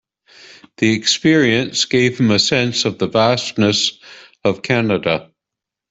The 0.77 0.93
experience 0.93 1.85
gave 1.85 2.17
him 2.19 2.31
a 2.31 2.39
sense 2.39 2.85
of 2.85 2.97
the 2.97 3.05
vastness 3.05 3.99
of 4.43 4.63
Canada. 4.63 5.29